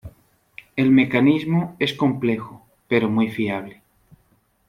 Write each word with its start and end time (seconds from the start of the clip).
El 0.75 0.89
mecanismo 0.89 1.75
es 1.77 1.93
complejo, 1.93 2.65
pero 2.87 3.07
muy 3.07 3.29
fiable. 3.29 3.83